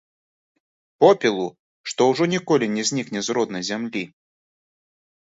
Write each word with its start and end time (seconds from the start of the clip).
Попелу, 1.05 1.45
што 1.93 2.09
ўжо 2.13 2.23
ніколі 2.33 2.73
не 2.81 2.89
знікне 2.91 3.19
з 3.31 3.39
роднай 3.41 3.63
зямлі. 3.73 4.03